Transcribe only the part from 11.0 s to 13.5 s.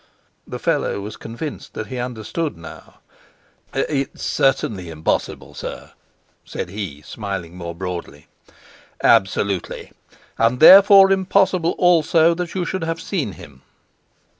impossible also that you should have seen